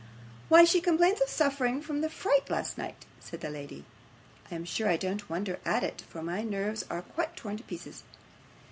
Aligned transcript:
'Why, 0.49 0.63
she 0.63 0.81
complains 0.81 1.21
of 1.21 1.29
suffering 1.29 1.79
from 1.79 2.01
the 2.01 2.09
fright 2.09 2.41
of 2.45 2.49
last 2.49 2.75
night,' 2.75 3.05
said 3.19 3.41
the 3.41 3.51
lady. 3.51 3.85
'I 4.51 4.55
am 4.55 4.65
sure 4.65 4.89
I 4.89 4.97
don't 4.97 5.29
wonder 5.29 5.59
at 5.63 5.83
it, 5.83 6.01
for 6.09 6.23
my 6.23 6.41
nerves 6.41 6.83
are 6.89 7.03
quite 7.03 7.35
torn 7.35 7.57
to 7.57 7.63
pieces. 7.65 8.01